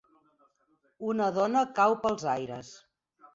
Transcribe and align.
Una 1.09 1.27
dona 1.35 1.63
cau 1.81 1.95
pels 2.07 2.27
aires. 2.33 2.73